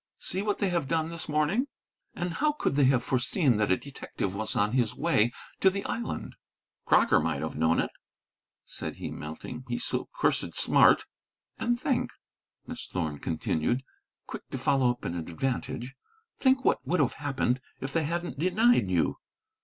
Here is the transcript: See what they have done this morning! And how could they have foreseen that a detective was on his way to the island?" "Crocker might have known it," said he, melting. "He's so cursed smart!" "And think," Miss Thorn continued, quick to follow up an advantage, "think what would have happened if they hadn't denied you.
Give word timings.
See 0.17 0.41
what 0.41 0.57
they 0.57 0.69
have 0.69 0.87
done 0.87 1.09
this 1.09 1.29
morning! 1.29 1.67
And 2.15 2.33
how 2.33 2.53
could 2.53 2.73
they 2.73 2.85
have 2.85 3.03
foreseen 3.03 3.57
that 3.57 3.69
a 3.69 3.77
detective 3.77 4.33
was 4.33 4.55
on 4.55 4.71
his 4.71 4.95
way 4.95 5.31
to 5.59 5.69
the 5.69 5.85
island?" 5.85 6.33
"Crocker 6.85 7.19
might 7.19 7.43
have 7.43 7.55
known 7.55 7.79
it," 7.79 7.91
said 8.65 8.95
he, 8.95 9.11
melting. 9.11 9.63
"He's 9.67 9.83
so 9.83 10.09
cursed 10.19 10.57
smart!" 10.57 11.05
"And 11.59 11.79
think," 11.79 12.09
Miss 12.65 12.87
Thorn 12.87 13.19
continued, 13.19 13.83
quick 14.25 14.49
to 14.49 14.57
follow 14.57 14.89
up 14.89 15.05
an 15.05 15.15
advantage, 15.15 15.93
"think 16.39 16.65
what 16.65 16.83
would 16.83 16.99
have 16.99 17.13
happened 17.21 17.61
if 17.79 17.93
they 17.93 18.05
hadn't 18.05 18.39
denied 18.39 18.89
you. 18.89 19.17